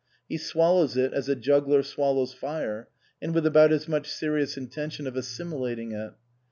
[0.27, 2.87] He swallows it as a juggler swallows fire,
[3.21, 6.13] and with about as much serious intention of assimilating it.